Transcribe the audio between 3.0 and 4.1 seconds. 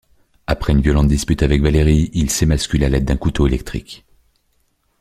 d’un couteau électrique.